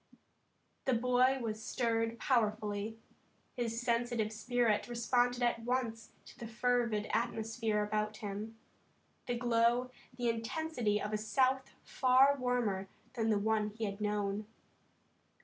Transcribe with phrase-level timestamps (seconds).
[0.85, 2.97] The boy was stirred powerfully.
[3.55, 8.57] His sensitive spirit responded at once to the fervid atmosphere about him,
[9.27, 13.69] to the color, the glow, the intensity of a South far warmer than the one
[13.69, 14.47] he had known.